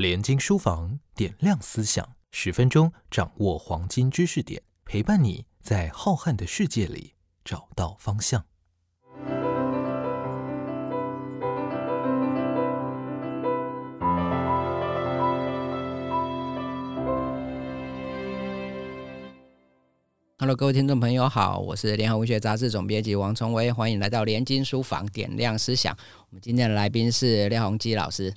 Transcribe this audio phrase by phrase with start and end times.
[0.00, 7.12] 联经书房点亮思想，十分钟掌握黄金知识点，陪伴你在浩瀚的世界里
[7.44, 8.46] 找到方向。
[20.38, 25.94] Hello，各位听众朋友好，我是联合文学杂志总编辑王崇威，欢迎来到联经书房点亮思想。
[26.30, 28.32] 我们今天的来宾是廖鸿基老师。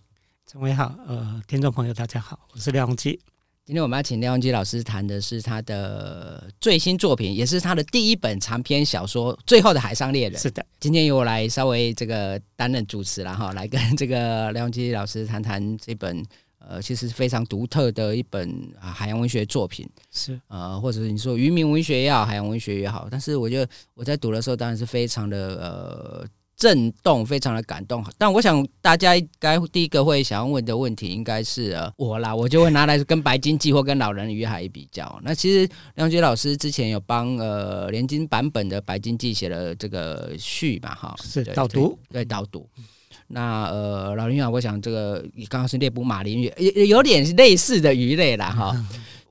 [0.54, 3.20] 陈伟好，呃，听众朋友大家好，我是廖鸿基。
[3.66, 10.40] 今天我们要请廖鸿基老师谈的是他的最新作品，也是他的第一本长篇小说《最后的海上猎人》。
[10.40, 16.24] 是的，今天由我来稍微这个担任主持了哈，来跟这个廖鸿基老师谈谈这本。
[16.60, 18.50] 呃，其实非常独特的一本
[18.80, 28.04] 啊海洋文学作品，是呃，或者是你说渔民文学也好，海洋文学也好，但是我觉得我在读的时候，当然是非常的呃震动，非常的感动。
[28.18, 35.20] 但我想大家应该第一个会想要问的问题，应该是呃我啦，我就会拿来跟《白金记》或跟《老人与海》比较。
[35.24, 42.68] 那其实梁杰老师之前有帮呃连金版本的《白金记》写了这个序嘛，哈，是导读，对导读。
[43.28, 48.50] 那呃，老林啊，我想这个刚刚是猎捕马林鱼，有有点类似的鱼类啦。
[48.52, 48.76] 哈。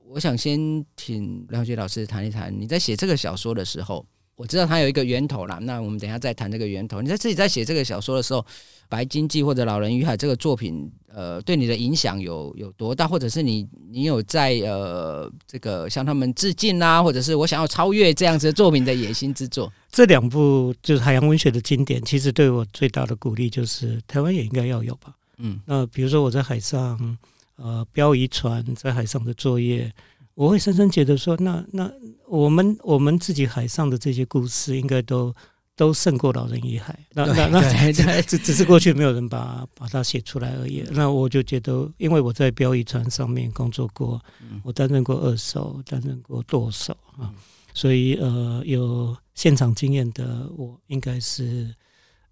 [0.09, 5.59] 我想先请梁学老师谈一谈，你在写这个小说的时候，我知道它有一个源头啦。
[5.61, 7.01] 那我们等一下再谈这个源头。
[7.01, 8.41] 你在自己在写这个小说的时候，
[8.89, 10.91] 《白鲸记》或者《老人与海》这个作品。
[11.15, 13.07] 呃，对你的影响有有多大？
[13.07, 19.71] 或者是你你有在呃这个向他们致敬啊，或者是我想要超越这样子的作品的野心之作？
[19.91, 25.13] 这两部就是海洋文学的经典，其实对我最大的鼓励就是台湾也应该要有吧。
[25.37, 27.15] 嗯，那比如说我在海上
[27.57, 29.93] 呃漂移船在海上的作业，
[30.35, 31.91] 我会深深觉得说，那那
[32.27, 35.33] 我们我们自己海上的这些故事应该都。
[35.75, 40.83] 都胜过老人与海，那那那只只是过去没有人把把它写出来而已。
[40.91, 44.23] 那我就觉得，因为我在标语船上面工作过，
[44.61, 47.33] 我担任过二手，担任过舵手啊，
[47.73, 51.73] 所以呃，有现场经验的我，应该是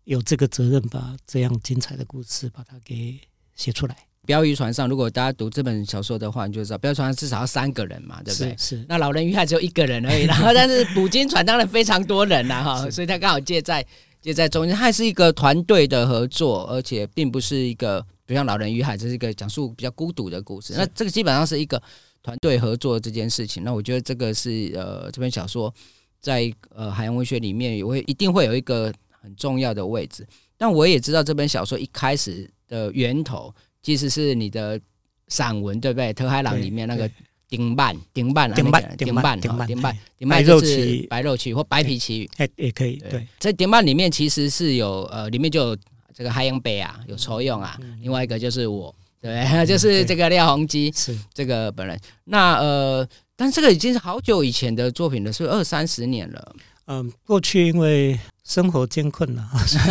[0.03, 3.19] 有这个责任把这样精彩的故事把它给
[3.55, 3.97] 写出来。
[4.25, 8.55] 标渔船上，如果大家读这本小说的话，你就知道标渔船上至少要三个人嘛，对不对？
[8.57, 8.85] 是。
[8.87, 13.85] 那老人鱼海只有一个人而已，然后但是捕鲸船当然非常多人呐，哈，所以他 刚好借在
[14.21, 20.73] 借在中间，它是一个团队的合作，而且并不是一个，比如像老人鱼海，这是一个讲述比较孤独的故事。
[20.77, 21.81] 那这个基本上是一个
[22.21, 23.63] 团队合作这件事情。
[23.63, 25.73] 那我觉得这个是呃，这本小说
[26.19, 30.27] 在呃海洋文学里面也会一定会有一个很重要的位置。
[30.55, 33.51] 但我也知道这本小说一开始的源头。
[33.81, 34.79] 其实是你的
[35.27, 36.09] 散文，对不对？
[36.13, 37.09] 《特海郎》里面那个
[37.49, 39.97] 丁半，丁半，丁半，丁半，丁半，丁半，
[40.29, 42.95] 白肉奇白肉奇或白皮奇，哎，也可以。
[43.09, 45.77] 对，在丁半里面其实是有呃，里面就有
[46.13, 47.77] 这个海洋杯啊，有抽用啊。
[48.01, 51.99] 另外一个就是我，对， 就是这个廖鸿基是这个本人。
[52.25, 56.55] 那呃，但这个已经是好久以前的作品了，是二三十年了。
[56.87, 59.49] 嗯，过去因为生活艰困了，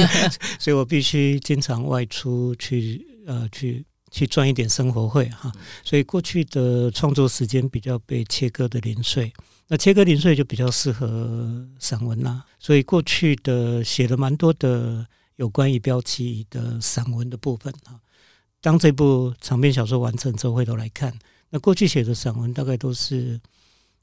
[0.59, 3.07] 所以我必须经常外出去。
[3.27, 5.53] 呃，去去赚一点生活费哈，
[5.85, 9.33] 所以过去的创作时间比较被切割的零碎，
[9.69, 12.45] 那切割零碎就比较适合散文啦。
[12.59, 18.01] 所以过去的写了蛮多的有关于标题的散文的部分啊。
[18.61, 21.19] 当这部长篇小说完成之后，回头来看，
[21.51, 23.41] 那过去写的散文大概都是。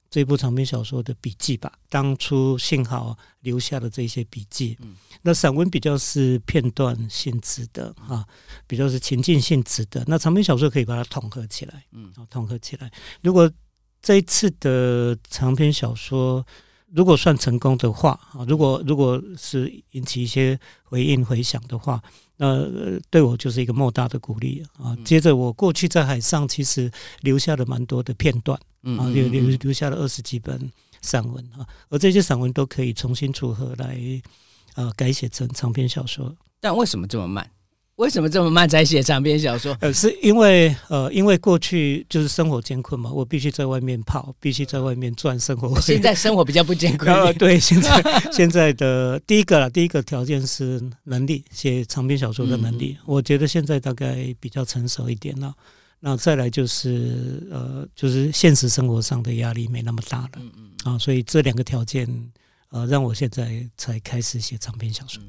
[0.10, 4.78] 这部长篇小说的笔记吧，当初幸好留下了这些笔记。
[4.82, 8.26] 嗯，那散文比较是片段性质的啊，
[8.66, 10.04] 比较是情境性质的。
[10.08, 12.92] 那长篇小说可以把它统合起来，嗯，统合起来。
[13.22, 13.52] 如果
[14.02, 16.46] 这一次的长篇小说
[16.94, 22.02] 如果算成功的话啊，如果如果是引起一些回应回响的话。
[22.38, 24.96] 那对我就是一个莫大的鼓励啊！
[25.04, 26.90] 接着我过去在海上其实
[27.22, 28.58] 留下了蛮多的片段
[28.98, 30.72] 啊，留留留下了二十几本
[31.02, 34.00] 散文啊，而这些散文都可以重新组合来
[34.76, 36.36] 呃改写成长篇小说。
[36.60, 37.50] 但为什么这么慢？
[37.98, 39.76] 为什么这么慢才写长篇小说？
[39.82, 45.82] 呃，是因为呃，因为过去就是生活艰困嘛，我必须在外面跑，必须在外面赚生活。
[45.82, 47.10] 现在生活比较不艰困。
[47.12, 52.96] 呃，对，现在 现在的第一个啦，第一个条件是能力，写长篇小说的能力。
[53.04, 55.52] 我觉得现在大概比较成熟一点了。
[56.00, 60.30] 那再来就是呃，就是现实生活上的压力没那么大了。
[60.36, 60.70] 嗯嗯。
[60.84, 62.08] 啊，所以这两个条件
[62.70, 65.20] 呃，让我现在才开始写长篇小说。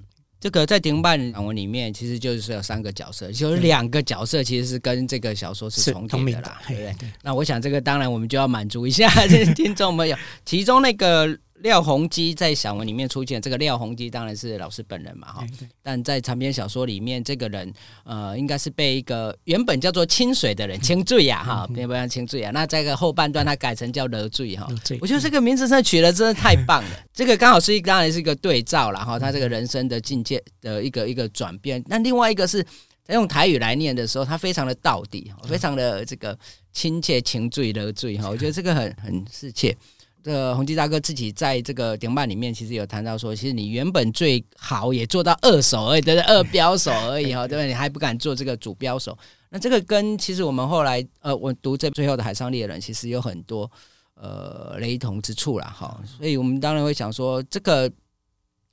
[0.40, 7.11] 这个在《丁半散文》里面，其实就是有三个角色，就是两个角色其实是跟这个小说是重叠的啦，对不对？
[7.23, 9.08] 那我想这个当然我们就要满足一下
[9.56, 15.46] 听众朋友，其中那个廖鸿基在散文里面出现，这个廖鸿基当然是老师本人嘛，哈。
[15.82, 17.72] 但在长篇小说里面，这个人
[18.05, 22.50] 呃，应该是被一个原本叫做清水的人清醉呀，哈，要不然清醉呀。
[22.52, 24.69] 那这个后半段他改成叫乐醉哈。
[25.00, 26.90] 我觉得这个名字真的取得真的太棒了。
[27.12, 31.82] 这个刚好是一当然是一个对照了哈，他这个人生的境界的一个一个转变。
[31.87, 32.64] 那另外一个是
[33.05, 36.38] 他用台语来念的时候，他非常的到底，非常的这个
[36.72, 38.28] 亲切情醉乐醉哈。
[38.28, 39.76] 我觉得这个很很适切。
[40.23, 47.69] 这宏基大哥自己在这个典范里面，其实有谈到说，其实你原本最好也做到二手而已，对不对二标手而已哈， 对不对？
[47.69, 49.17] 你还不敢做这个主标手。
[49.49, 53.70] 那这个跟其实我们后来呃，我读这最后的海上猎人，其实有很多
[54.15, 55.99] 呃雷同之处了哈。
[56.19, 57.91] 所以我们当然会想说，这个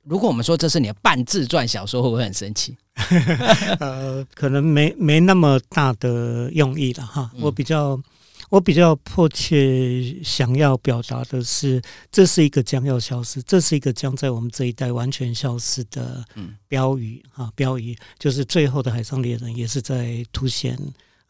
[0.02, 2.76] 如果我们说这是你的半自传小说，会不会很生气？
[3.80, 7.30] 呃，可能没没那么大的用意了哈。
[7.40, 7.98] 我比较。
[8.48, 11.82] 我比较迫切想要表达的是，
[12.12, 16.24] 这是一个将要消失，这是一个将在我们这一代完全消失的
[16.68, 17.50] 标语啊！
[17.56, 20.78] 标语就是最后的海上猎人，也是在凸显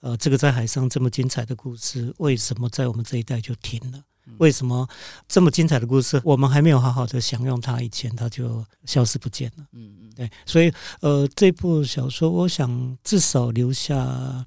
[0.01, 4.03] 呃，这个在海上这么精彩的故事，为什么在我们这一代就停了？
[4.39, 4.87] 为什么
[5.27, 9.65] 这么精彩的故事，我们还没有好好的享用它以前，它就消失不见了？
[9.73, 10.71] 嗯嗯，对，所以
[11.01, 14.45] 呃，这部小说，我想至少留下。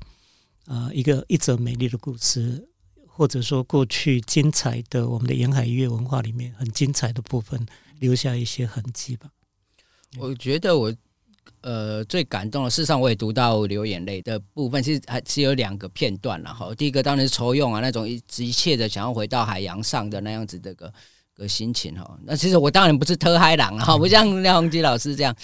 [0.69, 2.69] 啊，一个一则美丽的故事，
[3.07, 7.65] 或者说过去精彩的我们的沿海音乐文化里面很精彩的部分，
[7.97, 9.27] 留下一些痕迹吧。
[10.19, 10.93] 我觉得我
[11.61, 16.71] 呃最感动的，事实上我也读到流眼泪的部分，其实还是有两个片段了哈。
[16.75, 20.93] 第一个当然是抽用啊，那种一一切的想要回到海洋上的那样子的个
[21.33, 22.15] 个心情哈。
[22.23, 25.35] 那其实我当然不是特嗨狼哈，不像廖鸿基老师这样。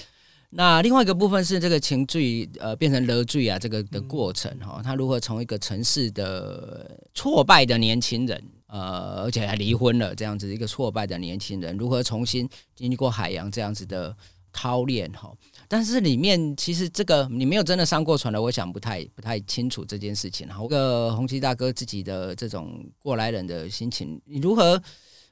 [0.51, 14.15] 那另外一个部分是这个情罪呃变成勒罪啊，这个的过程哈，他如何从一个城市的挫败的年轻人，呃，而且还离婚了这样子一个挫败的年轻人，如何重新经历过海洋这样子的
[14.53, 15.33] 操练哈？
[15.67, 20.47] 但是里面其实这个你没有真的上过船的，我想不太不太清楚这件事情。
[20.47, 24.81] 然后个红旗大哥自己的这种过来人的心情，你如何？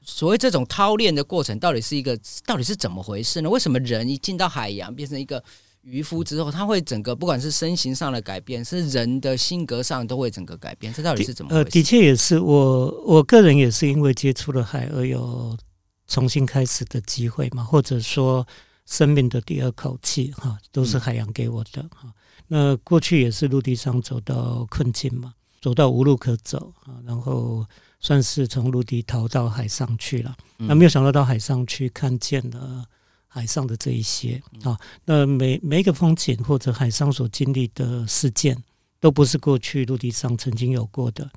[0.04, 3.48] 所谓这种操练的过程，到底是一个到底是怎么回事呢？
[3.48, 5.42] 为什么人一进到海洋变成一个
[5.82, 10.92] 渔夫之后，他会整个不管是身形上的改变，是人的性格上都会整个改变？
[10.92, 11.54] 这到底是怎么？
[11.54, 15.56] 呃，的确也是我我个人也是因为接触了海而有
[16.06, 18.46] 重新开始的机会嘛，或者说
[18.86, 22.12] 生命的第二口气哈，都是海洋给我的哈。
[22.48, 25.32] 那过去也是陆地上走到困境嘛，
[25.64, 27.64] 走到无路可走啊，然后。
[28.00, 32.84] 算是从陆地逃到海上去了，那没有想到到海上去看见了
[33.26, 38.62] 海上的这一些啊，那每每一个风景或者海上所经历的事件，
[39.00, 41.30] 都不是过去陆地上曾经有过的，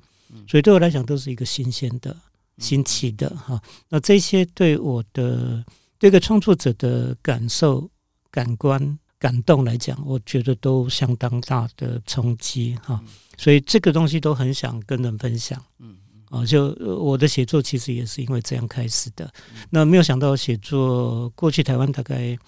[0.46, 2.14] 所以对我来讲都是一个新鲜的、
[2.58, 3.58] 新奇的哈。
[3.88, 5.64] 那这些对我的
[5.98, 7.90] 对一个创作者的感受、
[8.30, 13.02] 感官、感动来讲，我觉得都相当大的冲击哈。
[13.36, 15.62] 所以这个东西都很想跟人分享。
[15.78, 15.96] 嗯。
[16.30, 16.66] 啊，就
[17.00, 19.32] 我的写作其实也是因为这样开始的。
[19.70, 22.38] 那没有想到写作过去台湾大概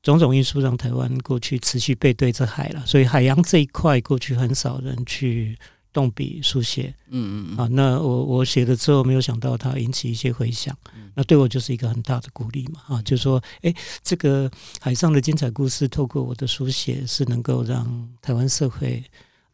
[0.00, 5.58] 种种因素让台湾过去持续背对着海了，所以海洋这一块过去很少人去
[5.96, 6.94] 动笔书写。
[7.08, 10.76] 嗯嗯啊，那我我写了之后没有想到它引起一些回响，
[11.14, 12.82] 那对我就是一个很大的鼓励嘛。
[12.88, 19.02] 啊，就说哎，这个海上的精彩故事透过我的书写是能够让台湾社会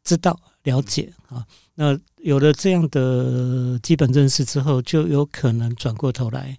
[0.03, 1.47] 知道了解啊。
[1.77, 6.59] 那有了这样的基本认识之后，就有可能转过头来，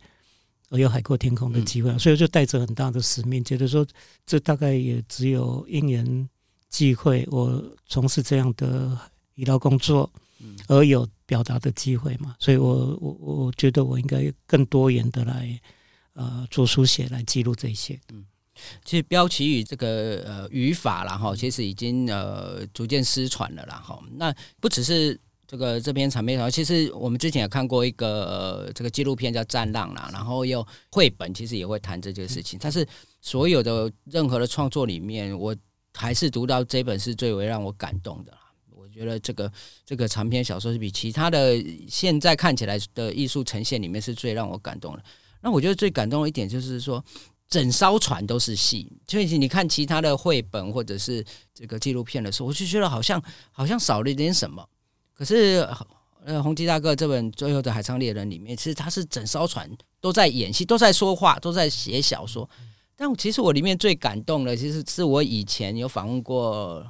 [0.70, 1.98] 有海阔天空的机会。
[2.00, 3.86] 所以就带着很大的使命，觉得说
[4.25, 6.30] 这大概也只有因缘
[6.70, 8.98] 际会，我从事这样的
[9.36, 10.12] 医疗工作，
[10.68, 12.36] 而有表达的机会嘛。
[12.40, 15.60] 所以我我我觉得我应该更多元的来
[16.13, 18.00] 呃做书写，来记录这些。
[18.12, 18.25] 嗯。
[18.86, 24.00] 其实标旗语这个呃语法然后其实已经呃逐渐失传了啦哈。
[24.12, 32.60] 那不只是这个这篇长篇小说，其实我们之前也看过一个呃这个纪录片叫《战浪》啦，然后又绘本其实也会谈这件事情。
[32.62, 32.88] 但是
[33.22, 35.56] 所有的任何的创作里面，我
[35.92, 38.38] 还是读到这本是最为让我感动的。
[38.94, 39.52] 觉得这个
[39.86, 45.04] 这个长篇小说是比其他的现在看起来的艺术呈现里面是最让我感动的。
[45.42, 47.04] 那我觉得最感动的一点就是说。
[47.50, 51.24] 整艘船都是戏，所以你看其他的绘本或者是
[51.54, 53.22] 这个纪录片的时候，我就觉得好像
[53.52, 54.68] 好像少了一点什么。
[55.14, 55.68] 可是，
[56.26, 59.70] 呃，洪基大哥这本《最后的海上猎人》里面，其实他是整艘船
[60.02, 62.50] 都在演戏，都在说话，都在写小说。
[62.96, 66.84] 但其实我里面最感动的，其实是我以前有访问过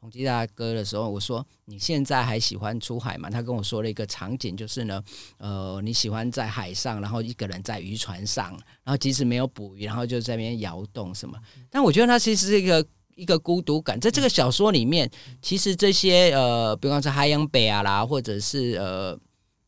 [0.00, 3.28] 宏基大哥的时候，我说你现在还喜欢出海吗？
[3.28, 5.02] 他跟我说了一个场景，就是呢，
[5.36, 8.50] 呃，你喜欢在海上，然后一个人在渔船上，
[8.82, 11.38] 然后即使没有捕鱼，然后就在那边摇动什么。
[11.70, 15.10] 但我觉得他其实是一个一个孤独感，在这个小说里面，
[15.42, 19.18] 其实这些呃，比方说海洋北啊啦，或者是呃。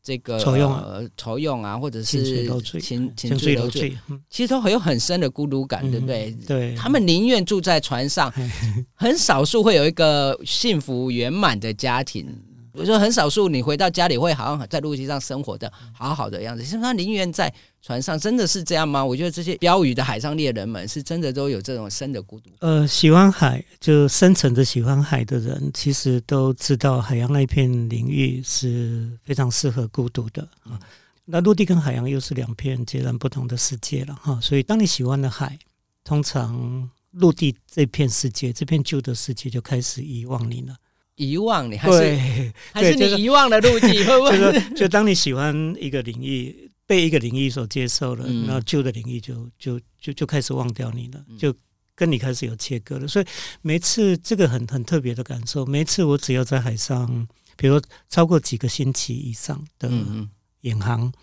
[0.03, 2.45] 这个愁用啊呃酬用啊，或者是
[2.81, 3.97] 情情清醉楼醉，
[4.29, 6.35] 其实都很有很深的孤独感，对不对？
[6.45, 8.31] 对，他们宁愿住在船上，
[8.93, 12.27] 很少数会有一个幸福圆满的家庭。
[12.73, 18.17] 我说很少数，你回到家里会好像在陆地上生活的好好的样子，是不是他宁愿在船上？
[18.17, 19.05] 真的是这样吗？
[19.05, 22.49] 我觉得这些标语的海上猎人们是真的都有这种深的孤独。
[22.59, 30.79] 呃，喜欢海就深层的喜欢海的人，其实都知道海洋那一片领域是非常适合孤独的啊。
[31.25, 35.57] 那陆地跟海洋又是两片截然不同的世界了哈，所以当你喜欢了海，
[36.03, 40.75] 通常陆地这片世界，这片旧的世界就开始遗忘你了。
[41.15, 43.89] 遗忘你还是，还是你遗忘了路径？
[44.05, 44.59] 会不就会？
[44.59, 51.53] 是就当你喜欢一个领域，被一个领域所接受了，嗯然后旧的领域就就就就开始忘掉你了，嗯就
[51.95, 53.07] 跟你开始有切割了。
[53.07, 53.25] 所以
[53.61, 60.29] 每次这个很很特别的感受，每次我只要在海上，比如说超过几个星期以上的嗯嗯，
[60.61, 61.13] 远航，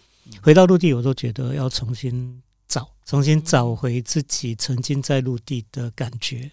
[0.40, 6.49] 回到陆地，我都觉得要重新找，重新找回自己曾经在陆地的感觉。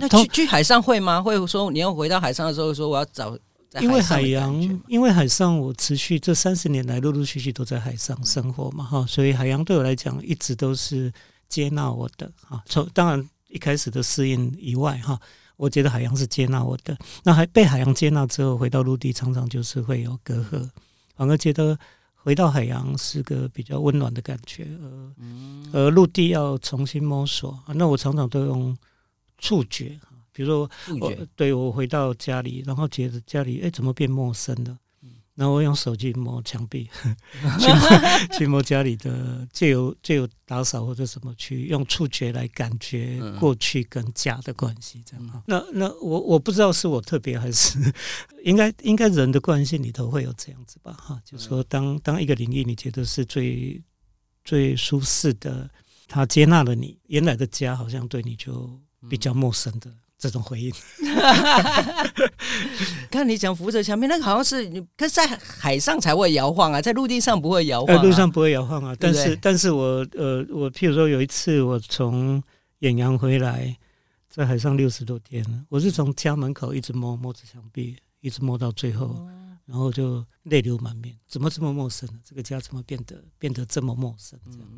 [0.00, 1.22] 呃那去去海上会吗？
[1.22, 3.36] 会说你要回到海上的时候说我要找
[3.68, 11.12] 在因为海洋，因为海上，我持续这三十年来陆陆续续都在海上生活嘛，哈，所以海洋对我来讲一直都是
[11.48, 12.62] 接纳我的哈。
[12.66, 15.18] 从当然一开始的适应以外，哈，
[15.56, 16.96] 我觉得海洋是接纳我的。
[17.24, 20.68] 那还被海洋接纳之后，回到陆地常常就是会有隔阂，
[21.16, 21.76] 反而觉得
[22.14, 25.12] 回到海洋是个比较温暖的感觉，呃，
[25.72, 27.58] 而陆地要重新摸索。
[27.74, 28.76] 那我常常都用
[29.38, 29.98] 触觉，
[30.32, 34.78] 比如说我，对我回到家里，然后觉得家里哎怎么变陌生了？
[35.34, 36.88] 然后我用手机摸墙壁，
[37.60, 43.38] 去摸去摸家里的，借由借由打扫或者什么去用触觉来感觉嗯。
[43.38, 45.28] 过去跟家的关系，这样。
[45.28, 45.42] 哈。
[45.46, 47.78] 那那我我不知道是我特别还是
[48.44, 53.78] 应该应该人的惯性里头会有这样子吧哈，就说当当一个领域你觉得是最
[54.42, 55.68] 最舒适的，
[56.08, 60.72] 他接纳了你，原来的家好像对你就比较陌生的这种回应。
[63.10, 68.02] 看你讲扶着墙壁，那个好像是你，可是在海上才会摇晃啊，在陆地上不会摇晃、呃，啊。
[68.02, 72.42] 路上不会摇晃啊，但是但是我呃，我譬如说有一次我从
[72.80, 73.76] 远洋回来，
[74.28, 79.28] 在海上六十多天，我是从家门口一直摸摸着墙壁，一直摸到最后，哦
[79.66, 82.20] 然后就泪流满面，怎么这么陌生呢？
[82.24, 84.38] 这个家怎么变得变得这么陌生？
[84.50, 84.68] 这样，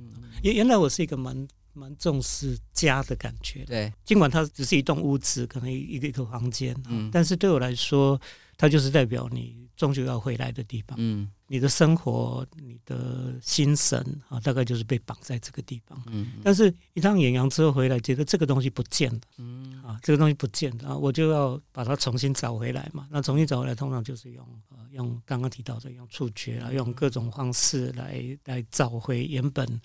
[0.42, 7.10] 原原来我是一个蛮蛮重视家的感觉的，对，尽管它只是一栋屋子，可能一个一个房间，嗯。
[7.12, 8.20] 但是对我来说，
[8.58, 10.96] 它就是代表你终究要回来的地方。
[11.00, 13.98] 嗯你的生活、你的心神
[14.28, 15.98] 啊，大概就是被绑在这个地方。
[16.08, 23.08] 嗯但是，一趟远洋之后回来，觉得这个东西不见了嗯啊，这个东西不见了啊，我就要把它重新找回来嘛。
[23.10, 29.80] 那重新找回来，通常就是用呃用刚刚提到的用触觉啊，用各种方式来来找回原本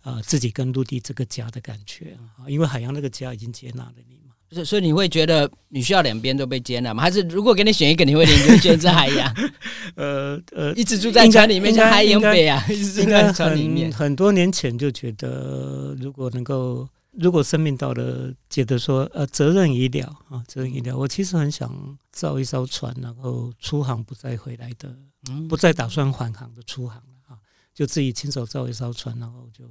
[0.00, 4.21] 呃自己跟陆地这个家的感觉啊，因为海洋那个家已经接纳了你嘛。
[4.52, 7.02] 所以所以你会觉得你需要两边都被接纳吗？
[7.02, 9.34] 还是如果给你选一个，你会宁愿选择海洋，
[9.96, 14.12] 呃呃，一直住在船里面，像海洋北啊，一直住在船里面很。
[14.12, 21.70] 很多年前就觉得，如果能够，如果生命到了，觉得说，呃，责任已了啊，责任已了，我其实很想
[22.10, 24.94] 造一艘船，然后出航不再回来的，
[25.30, 27.38] 嗯不再打算返航的出航了啊，
[27.74, 29.64] 就自己亲手造一艘船，然后就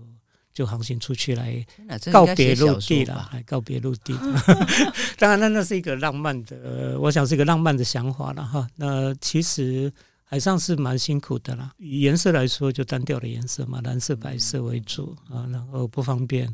[0.54, 1.66] 就航行出去来
[2.12, 4.14] 告别陆地了吧，来告别陆地。
[5.18, 8.68] 当然，那那是一个浪漫的，呃我想是一个浪漫的想法了哈。
[8.76, 9.92] 那其实
[10.24, 16.54] 海上是蛮辛苦的啦，以颜色来说就单调的颜色嘛，蓝色、白色为主啊，然后不方便，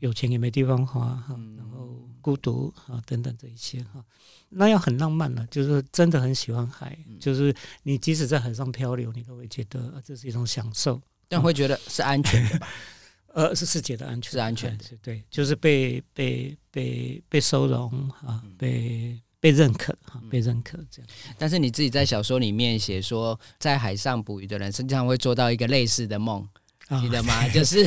[0.00, 4.04] 有钱也没地方花哈，嗯然后孤独啊等等这一些哈。
[4.50, 7.54] 那要很浪漫了，就是真的很喜欢海，嗯就是
[7.84, 11.00] 你即使在海上漂流，你都会觉得、啊这是一种享受。
[11.28, 12.66] 但会觉得是安全的吧？
[13.32, 17.88] 呃，是世界的安全，是安全是对，就是被被被被收容
[18.24, 21.08] 啊嗯，被被认可啊，被认可这样。
[21.38, 26.59] 但是你自己在小说里面写说，在海上捕鱼的人，实际上会做到一个类似的梦，啊
[26.98, 27.46] 记得吗？
[27.50, 27.86] 就是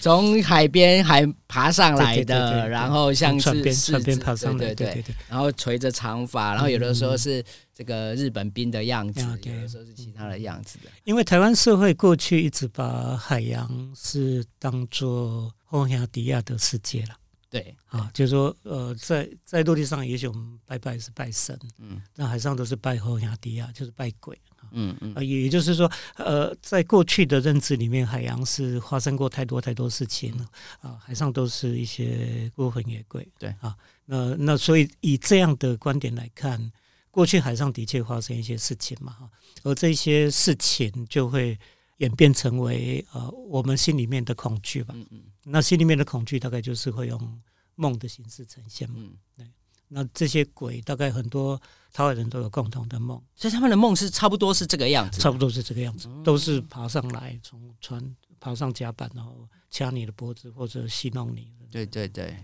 [0.00, 5.02] 从海边海爬上来的，然后像从船边是船边爬上来，对对对。
[5.02, 7.44] 对，然后垂着长发，然后有的时候是
[7.74, 10.90] 这个日本兵的样子，有的时候是其他的样子的。
[11.04, 17.16] 因为台湾社会过去一直把海洋是当做欧亚迪亚的世界了。
[17.48, 22.00] 对，啊，就是说，呃，在在陆地上，也许我们拜拜是拜神，嗯。
[22.16, 24.34] 那海上都是拜后亚迪亚，就是拜鬼。
[24.48, 24.51] 啊。
[24.72, 30.46] 嗯嗯啊，也也就是说，呃，在过去的认知里面，海洋是发生过太多太多事情了
[30.80, 33.26] 啊，海上都是一些孤魂野鬼。
[33.38, 33.76] 对啊，
[34.06, 36.72] 那那所以以这样的观点来看，
[37.10, 39.30] 过去海上的确发生一些事情嘛，哈，
[39.62, 41.58] 而这些事情就会
[41.98, 44.94] 演变成为呃我们心里面的恐惧吧。
[44.96, 47.40] 嗯嗯那心里面的恐惧大概就是会用
[47.74, 48.96] 梦的形式呈现嘛。
[49.38, 49.50] 嗯，
[49.88, 51.60] 那这些鬼大概很多
[51.92, 53.20] 台湾人都有共同的梦。
[53.34, 61.52] 所以他们的梦是差不多是这个样子，差不多是这个样子，嗯都是爬上来，从船爬上甲板，然后掐你的脖子或者戏弄你。
[61.70, 62.36] 对对对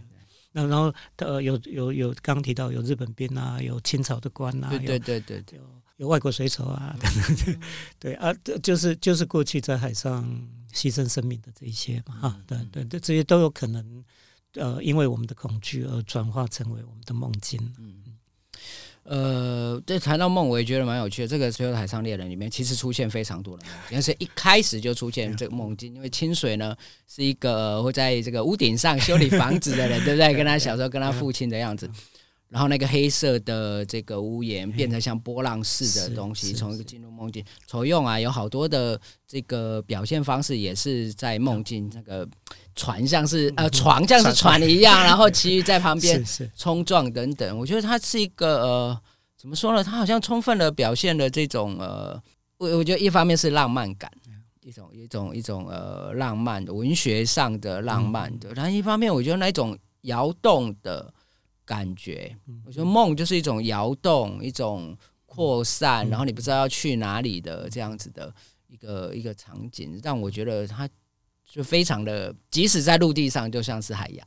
[0.53, 7.61] 那然后呃有有有刚刚提到有日本兵啊，有清朝的官啊，对对对对对，有有有外国水手啊，等等，
[8.01, 10.25] 对啊，这就是就是过去在海上
[10.73, 14.05] 牺牲生命的这一些嘛，哈，对对对，这些都有可能。
[14.55, 17.61] 呃，因为我们的恐惧而转化成为我们的梦境。
[19.09, 21.29] 呃，这谈到梦，我也觉得蛮有趣的。
[21.29, 30.35] 这个《所有海上猎人》里面其实出现非常多的梦境，但是一开始就出现这个梦境，因为清水呢是一个会在这个屋顶上修理房子的人，对不对？
[30.35, 31.91] 跟他小时候跟他父亲的样子。
[32.49, 37.45] 然后那个黑色的这个屋檐变成像波浪式的东西，从一个进入梦境。
[37.67, 42.27] 丑用啊，有好多的这个表现方式也是在梦境，那个
[42.75, 46.25] 船像是呃床像是船一样，然后其余在旁边
[46.57, 49.01] 冲撞等等，我觉得它是一个呃，
[49.37, 49.85] 怎么说呢？
[49.85, 52.19] 它好像充分的表现了这种呃，
[52.57, 54.11] 我我觉得一方面是浪漫感，
[54.63, 61.13] 一种一种一种呃浪漫的文学上的浪漫的，然后一方面我觉得那种摇动的
[61.69, 62.35] 感觉，
[62.65, 64.97] 我觉得梦就是一种摇动，一种
[65.27, 68.35] 扩散，然后你不知道要去哪里的这样子的
[68.69, 70.89] 一个一个场景，让我觉得它
[71.45, 74.27] 就非常的，即使在陆地上就像是海洋。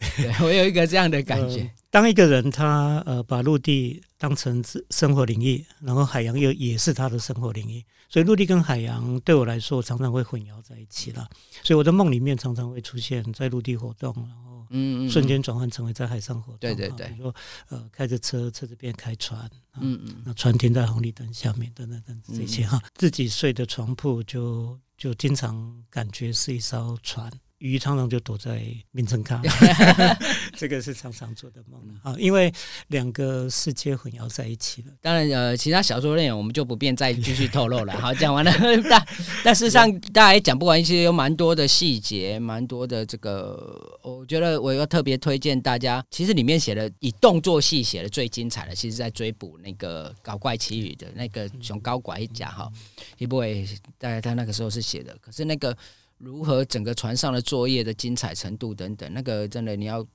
[0.16, 1.62] 对我有一个这样的感觉。
[1.62, 11.28] 呃，当一个人他呃把陆地当成生活领域，然后海洋又也是他的生活领域，所以陆地跟海洋对我来说常常会混淆在一起了。
[11.64, 16.58] 所以我的梦里面常常会出现在陆地活动，然后嗯嗯，瞬间转换成为在海上活动。
[16.60, 17.34] 对对对啊比如说
[17.68, 27.30] 呃开着车，车子变开船，啊嗯嗯那船停在红绿灯下面等等等等这些哈，自己睡的床铺就就经常感觉是一艘船。
[27.58, 29.42] 鱼常常就躲在名城卡，
[30.56, 32.52] 这个是常常做的梦啊，因为
[32.88, 34.92] 两个世界混淆在一起了。
[35.00, 37.92] 当然，呃，其他小说内容我们就不便再继续透露了。
[38.00, 38.52] 好，讲完了，
[38.88, 39.06] 但
[39.44, 46.04] 但事实上，大家也讲不完，其实有蛮多的细节，蛮多的这个，我觉得我要特别推荐大家。
[46.10, 52.70] 其实里面写的以动作戏写的最精彩的，其实在追捕那个搞怪奇语的那个熊高拐甲哈，
[53.18, 53.66] 一部也
[53.98, 55.76] 大概他那个时候是写的，可是那个
[56.18, 60.06] 如何整个船上的作业的精彩程度等等，那个真的你要。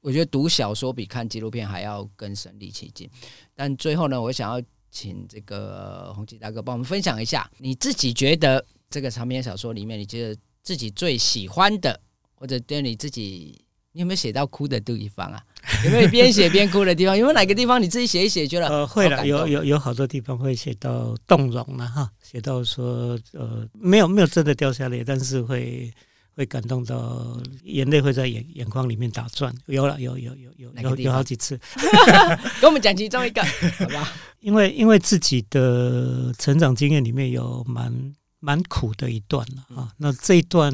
[0.00, 3.10] 我觉得读小说比看纪录片还要更身临其境。
[3.52, 12.00] 但最后呢，我想要请这个洪吉大哥帮我们分享一下，你自己觉得这个长篇小说里面，你觉得自己最喜欢的，
[12.36, 13.60] 或者对你自己，
[13.92, 15.42] 你有没有写到哭的地方啊？
[15.84, 17.16] 有没有边写边哭的地方？
[17.16, 25.92] 有没有哪个地方你自己写一写觉得呃，会了，有有有好多地方会写到动容了哈，写到说呃没有没有真的掉下泪，但是会
[26.34, 31.58] 会感动到眼泪会在眼眼眶里面打转，有了有有有有有有好几次，
[32.60, 33.42] 跟我们讲其中一个，
[33.78, 34.12] 好吧？
[34.40, 37.92] 因为因为自己的成长经验里面有蛮
[38.38, 40.72] 蛮苦的一段了啊，那这一段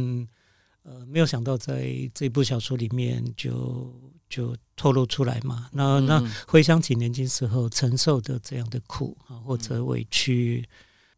[0.84, 3.92] 呃没有想到在这部小说里面就
[4.30, 10.66] 就透露出来嘛，那那嗯回想起年轻时候承受的这样的苦啊或者委屈，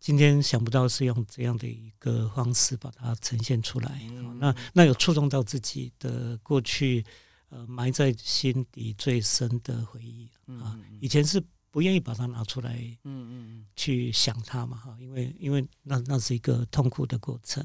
[0.01, 4.01] 今天想不到是用这样的一个方式把它呈现出来，
[4.41, 7.05] 那那有触动到自己的过去，
[7.49, 10.29] 呃埋在心底最深的回忆
[10.61, 12.75] 啊，以前是不愿意把它拿出来
[13.05, 13.67] 嗯嗯。
[13.75, 17.63] 去想它嘛哈，因为因为那那是一个痛苦的过程。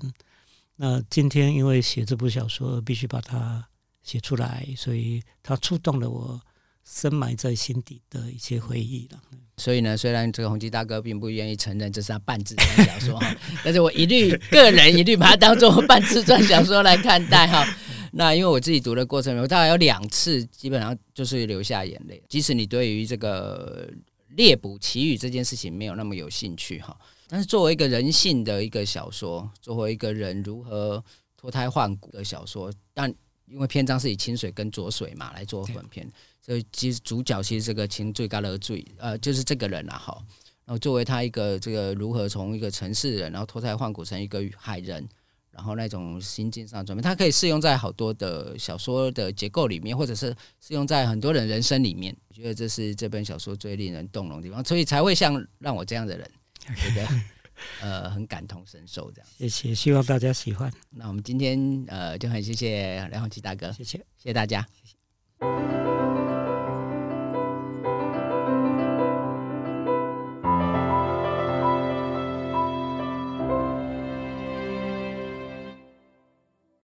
[0.83, 3.63] 那今天因为写这部小说，必须把它
[4.01, 6.41] 写出来，所以它触动了我
[6.83, 9.21] 深埋在心底的一些回忆了。
[9.57, 17.63] 所以呢，虽然这个洪基大哥并不愿意承认这是他半自传小说哈， 但是我一律个人一律把它当做半自传小说来看待哈。
[18.11, 23.87] 那因为我自己读的过程，我大概有两次基本上就是流下眼泪，即使你对于这个
[24.29, 26.97] 猎捕奇遇这件事情没有那么有兴趣哈，
[27.31, 31.01] 但是作为一个人性的一个小说，作为一个人如何
[31.37, 33.09] 脱胎换骨的小说，但
[33.45, 36.05] 因为篇章是以清水跟浊水嘛来做本片。
[36.41, 40.21] 所以其实主角其实这个情最高的罪，呃，就是这个人啊，哈。
[40.65, 45.07] 然后作为他一个这个如何从一个城市人，然后脱胎换骨成一个海人，
[45.51, 52.13] 然后那种心境上转变，它可以适用在好多的小说的结构里面，或者是适用在很多人人生里面。
[52.27, 56.29] 我觉得这是这本小说最令人动容的地方，所以才会像让我这样的人
[56.75, 57.07] 觉得
[57.81, 59.29] 呃很感同身受这样。
[59.37, 60.71] 谢谢，希望大家喜欢。
[60.89, 63.97] 那我们今天呃就很谢谢梁宏基大哥，谢谢。
[64.17, 64.65] 谢谢大家。
[64.73, 66.10] 谢谢